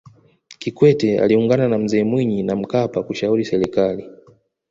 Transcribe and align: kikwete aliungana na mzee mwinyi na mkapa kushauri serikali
kikwete 0.59 1.19
aliungana 1.19 1.67
na 1.67 1.77
mzee 1.77 2.03
mwinyi 2.03 2.43
na 2.43 2.55
mkapa 2.55 3.03
kushauri 3.03 3.45
serikali 3.45 4.09